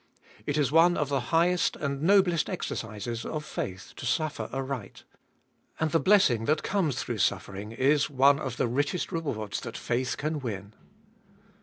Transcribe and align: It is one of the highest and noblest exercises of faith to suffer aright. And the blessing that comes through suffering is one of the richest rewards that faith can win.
It 0.47 0.57
is 0.57 0.71
one 0.71 0.97
of 0.97 1.09
the 1.09 1.19
highest 1.29 1.75
and 1.75 2.01
noblest 2.01 2.49
exercises 2.49 3.23
of 3.23 3.45
faith 3.45 3.93
to 3.97 4.05
suffer 4.07 4.49
aright. 4.51 5.03
And 5.79 5.91
the 5.91 5.99
blessing 5.99 6.45
that 6.45 6.63
comes 6.63 6.99
through 7.03 7.19
suffering 7.19 7.71
is 7.71 8.09
one 8.09 8.39
of 8.39 8.57
the 8.57 8.67
richest 8.67 9.11
rewards 9.11 9.59
that 9.61 9.77
faith 9.77 10.17
can 10.17 10.39
win. 10.39 10.73